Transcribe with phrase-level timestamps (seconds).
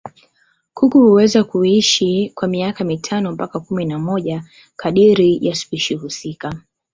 [0.73, 4.43] Kuku huweza kuishi kwa miaka mitano mpaka kumi na moja
[4.75, 6.61] kadiri ya spishi husika.